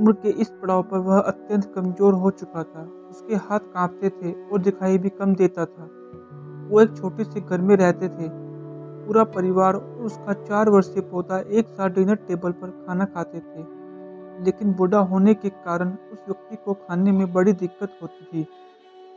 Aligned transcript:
उम्र 0.00 0.12
के 0.12 0.28
इस 0.40 0.48
पड़ाव 0.62 0.82
पर 0.82 0.98
वह 0.98 1.18
अत्यंत 1.18 1.64
कमज़ोर 1.74 2.14
हो 2.14 2.30
चुका 2.32 2.62
था। 2.64 2.82
उसके 3.10 3.34
हाथ 3.38 3.60
कांपते 3.74 4.08
थे 4.10 4.32
और 4.44 4.60
दिखाई 4.60 4.98
भी 4.98 5.08
कम 5.10 5.34
देता 5.34 5.64
था। 5.64 5.88
वो 6.70 6.80
एक 6.80 6.96
छोटे 6.96 7.24
से 7.24 7.40
घर 7.40 7.60
में 7.60 7.74
रहते 7.76 8.08
थे। 8.08 8.28
पूरा 9.06 9.24
परिवार 9.26 9.74
और 9.74 10.04
उसका 10.04 10.32
चार 10.40 10.68
वर्षीय 10.68 11.02
पोता 11.02 11.38
एक 11.40 11.68
साथ 11.68 11.90
डिनर 11.90 12.14
टेबल 12.28 12.52
पर 12.52 12.70
खाना 12.86 13.04
खाते 13.06 13.38
थे। 13.40 13.64
लेकिन 14.44 14.72
बूढ़ा 14.74 14.98
होने 15.04 15.34
के 15.34 15.48
कारण 15.48 15.90
उस 16.12 16.18
व्यक्ति 16.28 16.56
को 16.56 16.74
खाने 16.74 17.12
में 17.12 17.32
बड़ी 17.32 17.52
दिक्कत 17.54 17.98
होती 18.02 18.24
थी। 18.24 18.46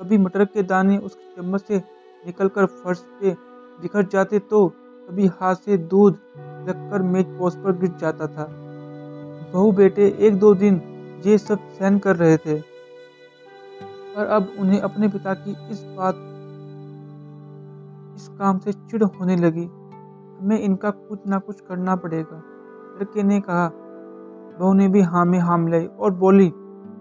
कभी 0.00 0.18
मटर 0.18 0.44
के 0.44 0.62
दाने 0.62 0.96
उसके 0.98 1.34
चम्मच 1.36 1.62
से 1.62 1.78
निकलकर 2.22 2.66
फर्श 2.66 3.04
पे 3.20 3.30
बिखर 3.80 4.06
जाते 4.06 4.38
तो 4.40 4.66
कभी 5.08 5.26
हाथ 5.40 5.54
से 5.56 5.76
दूध 5.76 6.18
रखकर 6.68 7.02
मेज 7.04 7.38
पोस 7.38 7.56
पर 7.56 7.78
गिर 7.78 7.96
जाता 8.00 8.26
था। 8.28 8.44
बहू 9.52 9.72
बेटे 9.72 10.16
एक 10.20 10.38
दो 10.38 10.54
दिन 10.54 10.80
ये 11.26 11.38
सब 11.38 11.58
सहन 11.68 11.98
कर 11.98 12.16
रहे 12.16 12.36
थे। 12.36 12.60
पर 14.14 14.26
अब 14.26 14.52
उन्हें 14.58 14.80
अपने 14.80 15.08
पिता 15.08 15.34
की 15.34 15.50
इस 15.70 15.82
बात, 15.84 16.14
इस 18.16 18.28
काम 18.28 18.58
से 18.58 18.72
चिड़ 18.72 19.02
होने 19.02 19.36
लगी। 19.36 19.64
हमें 20.40 20.58
इनका 20.60 20.90
कुछ 20.90 21.26
ना 21.26 21.38
कुछ 21.38 21.60
करना 21.60 21.96
पड़ेगा। 21.96 22.42
लड़के 22.96 23.22
ने 23.22 23.40
कहा, 23.40 23.70
बहू 24.58 24.72
ने 24.72 24.88
भी 24.88 25.00
हाँ 25.00 25.24
में 25.24 25.38
हाँ 25.38 25.58
मिलाई 25.58 25.86
और 25.86 26.10
बोली, 26.14 26.52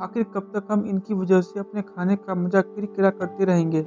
आखिर 0.00 0.22
कब 0.22 0.50
तक 0.54 0.66
हम 0.70 0.86
इनकी 0.86 1.14
वजह 1.14 1.40
से 1.40 1.60
अपने 1.60 1.82
खाने 1.82 2.16
का 2.16 2.34
मज़ा 2.34 2.60
किरकिरा 2.60 3.10
करते 3.10 3.44
रहेंगे? 3.44 3.82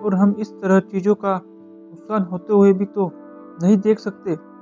और 0.00 0.14
हम 0.14 0.36
इस 0.38 0.52
तरह 0.52 0.80
चीज़ों 0.80 1.14
का 1.14 1.40
नुकसान 1.44 2.22
होते 2.22 2.52
हुए 2.52 2.72
भी 2.72 2.84
तो 2.84 3.12
नहीं 3.62 3.76
देख 3.76 3.98
सकते। 3.98 4.53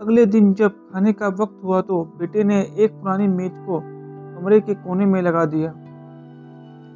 अगले 0.00 0.24
दिन 0.26 0.52
जब 0.54 0.70
खाने 0.88 1.12
का 1.12 1.28
वक्त 1.34 1.60
हुआ 1.64 1.80
तो 1.82 2.02
बेटे 2.18 2.42
ने 2.44 2.60
एक 2.76 2.92
पुरानी 2.92 3.26
मेज 3.28 3.52
को 3.66 3.78
कमरे 3.80 4.60
के 4.60 4.74
कोने 4.76 5.06
में 5.06 5.20
लगा 5.22 5.44
दिया। 5.46 5.70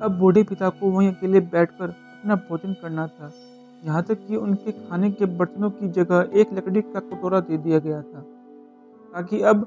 अब 0.00 0.18
बूढ़े 0.18 0.42
पिता 0.44 0.68
को 0.70 0.90
वहीं 0.90 1.08
अकेले 1.08 1.40
बैठकर 1.48 1.88
अपना 1.88 2.34
भोजन 2.48 2.72
करना 2.82 3.06
था। 3.08 3.30
यहाँ 3.84 4.02
तक 4.02 4.26
कि 4.26 4.36
उनके 4.38 4.72
खाने 4.72 5.10
के 5.12 5.26
बर्तनों 5.38 5.70
की 5.70 5.88
जगह 5.90 6.40
एक 6.40 6.52
लकड़ी 6.54 6.82
का 6.82 7.00
कटोरा 7.00 7.40
दे 7.40 7.56
दिया 7.58 7.78
गया 7.78 8.02
था, 8.02 8.20
ताकि 9.12 9.40
अब 9.44 9.66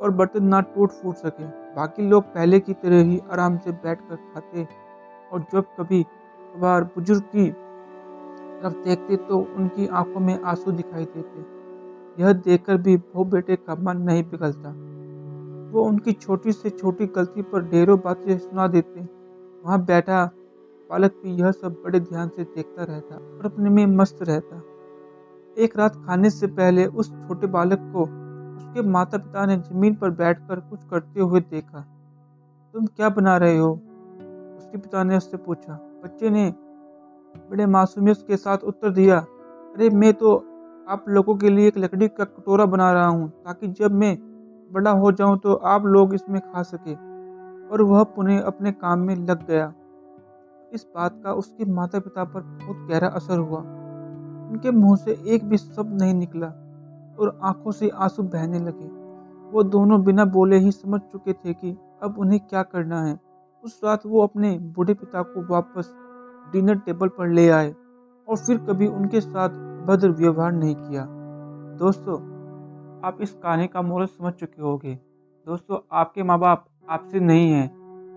और 0.00 0.10
बर्तन 0.12 0.44
ना 0.44 0.60
टूट 0.60 0.90
फूट 0.92 1.16
सके। 1.16 1.44
बाकी 1.76 2.08
लोग 2.08 2.24
पहले 2.34 2.60
की 2.60 2.72
तरह 2.74 3.02
ही 3.02 3.20
आराम 3.32 3.56
से 3.58 3.72
बैठकर 3.72 4.16
खाते 4.16 4.66
और 5.32 5.46
जब 5.52 5.74
कभी 5.78 6.02
कभार 6.02 6.84
बुज़ुर्ग 6.94 7.22
की 7.34 7.50
तरफ़ 7.50 8.84
देखते 8.84 9.16
तो 9.18 9.38
उनकी 9.56 9.86
आँखों 9.88 10.20
में 10.20 10.38
आँसू 10.42 10.72
दिखाई 10.72 11.04
देते। 11.06 11.53
यह 12.20 12.32
देखकर 12.32 12.76
भी 12.76 12.96
बहु 12.96 13.24
बेटे 13.24 13.56
का 13.56 13.74
मन 13.74 13.96
नहीं 13.96 14.24
पिघलता। 14.24 14.70
वो 15.72 15.82
उनकी 15.82 16.12
छोटी 16.12 16.52
से 16.52 16.70
छोटी 16.70 17.06
गलती 17.06 17.42
पर 17.42 17.62
ढेरों 17.62 17.98
बातें 17.98 18.38
सुना 18.38 18.66
देते 18.66 19.00
वहाँ 19.64 19.84
बैठा 19.84 20.30
बालक 20.90 21.12
भी 21.24 21.30
यह 21.30 21.50
सब 21.50 21.72
बड़े 21.84 22.00
ध्यान 22.00 22.28
से 22.28 22.44
देखता 22.44 22.84
रहता 22.84 23.14
और 23.16 23.40
अपने 23.44 23.70
में 23.70 23.86
मस्त 23.86 24.18
रहता। 24.22 24.62
एक 25.58 25.76
रात 25.76 25.96
खाने 25.96 26.30
से 26.30 26.46
पहले 26.46 26.86
उस 26.86 27.10
छोटे 27.10 27.46
बालक 27.46 27.78
को 27.96 28.02
उसके 28.56 28.82
माता 28.82 29.18
पिता 29.18 29.46
ने 29.46 29.56
ज़मीन 29.56 29.94
पर 29.94 30.10
बैठकर 30.10 30.60
कुछ 30.60 30.84
करते 30.90 31.20
हुए 31.20 31.40
देखा। 31.40 31.80
तुम 32.74 32.86
क्या 32.86 33.08
बना 33.08 33.36
रहे 33.36 33.58
हो? 33.58 33.72
उसके 34.58 34.78
पिता 34.78 35.04
ने 35.04 35.16
उससे 35.16 35.36
पूछा। 35.36 36.00
बच्चे 36.04 36.30
ने 36.30 36.54
बड़े 37.50 37.66
मासूमियत 37.66 38.24
के 38.28 38.36
साथ 38.36 38.58
उत्तर 38.58 38.90
दिया, 38.90 39.18
अरे, 39.18 39.90
मैं 39.90 40.14
तो 40.14 40.53
आप 40.88 41.04
लोगों 41.08 41.36
के 41.36 41.50
लिए 41.50 41.68
एक 41.68 41.78
लकड़ी 41.78 42.08
का 42.08 42.24
कटोरा 42.24 42.66
बना 42.66 42.92
रहा 42.92 43.06
हूँ, 43.06 43.28
ताकि 43.28 43.68
जब 43.68 43.92
मैं 43.92 44.18
बड़ा 44.72 44.90
हो 44.90 45.12
जाऊँ 45.12 45.38
तो 45.38 45.54
आप 45.54 45.86
लोग 45.86 46.14
इसमें 46.14 46.40
खा 46.40 46.62
सके। 46.62 46.94
और 47.68 47.82
वह 47.82 48.02
पुनः 48.04 48.42
अपने 48.42 48.72
काम 48.72 48.98
में 48.98 49.16
लग 49.16 49.46
गया। 49.46 49.72
इस 50.72 50.86
बात 50.96 51.20
का 51.24 51.32
उसके 51.32 51.64
माता 51.64 51.98
पिता 51.98 52.24
पर 52.24 52.40
बहुत 52.40 52.88
गहरा 52.90 53.08
असर 53.08 53.38
हुआ। 53.38 53.58
उनके 54.50 54.70
मुँह 54.70 54.96
से 54.96 55.18
एक 55.26 55.44
भी 55.44 55.56
शब्द 55.56 56.02
नहीं 56.02 56.14
निकला 56.14 56.46
और 57.18 57.38
आँखों 57.42 57.72
से 57.72 57.88
आँसू 57.88 58.22
बहने 58.22 58.58
लगे। 58.58 58.88
वो 59.50 59.62
दोनों 59.62 60.04
बिना 60.04 60.24
बोले 60.24 60.56
ही 60.56 60.72
समझ 60.72 61.00
चुके 61.00 61.32
थे 61.32 61.52
कि 61.52 61.76
अब 62.02 62.18
उन्हें 62.18 62.40
क्या 62.40 62.62
करना 62.62 63.02
है। 63.02 63.18
उस 63.64 63.80
रात 63.84 64.06
वो 64.06 64.22
अपने 64.22 64.58
बूढ़े 64.58 64.94
पिता 64.94 65.22
को 65.22 65.54
वापस 65.54 65.94
डिनर 66.52 66.74
टेबल 66.76 67.08
पर 67.08 67.28
ले 67.28 67.48
आए 67.48 67.74
और 68.28 68.36
फिर 68.36 68.58
कभी 68.58 68.86
उनके 68.86 69.20
साथ 69.20 69.48
भद्र 69.86 70.08
व्यवहार 70.10 70.52
नहीं 70.52 70.74
किया। 70.74 71.06
दोस्तों, 71.78 72.16
आप 73.04 73.18
इस 73.20 73.32
कहानी 73.32 73.66
का 73.66 73.82
मोरल 73.82 74.06
समझ 74.06 74.32
चुके 74.32 74.62
होंगे। 74.62 74.94
दोस्तों, 75.46 75.78
आपके 75.92 76.22
माँ 76.22 76.38
बाप 76.38 76.64
आपसे 76.88 77.20
नहीं 77.20 77.50
हैं, 77.52 77.68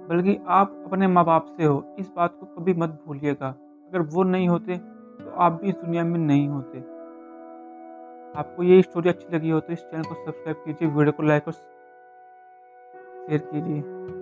बल्कि 0.09 0.37
आप 0.47 0.83
अपने 0.85 1.07
माँ 1.07 1.23
बाप 1.25 1.45
से 1.47 1.63
हो। 1.63 1.83
इस 1.99 2.11
बात 2.15 2.37
को 2.39 2.45
कभी 2.47 2.73
मत 2.73 2.89
भूलिएगा। 3.07 3.47
अगर 3.47 4.01
वो 4.13 4.23
नहीं 4.23 4.47
होते 4.49 4.77
तो 4.77 5.31
आप 5.37 5.59
भी 5.61 5.69
इस 5.69 5.75
दुनिया 5.75 6.03
में 6.03 6.19
नहीं 6.19 6.47
होते। 6.47 6.79
आपको 8.33 8.63
ये 8.63 8.81
स्टोरी 8.81 9.09
अच्छी 9.09 9.35
लगी 9.35 9.49
हो 9.49 9.59
तो 9.59 9.73
इस 9.73 9.79
चैनल 9.81 10.03
को 10.03 10.13
सब्सक्राइब 10.15 10.57
कीजिए, 10.65 10.87
वीडियो 10.89 11.11
को 11.11 11.23
लाइक 11.23 11.47
और 11.47 11.53
शेयर 11.53 13.41
कीजिए। 13.43 14.16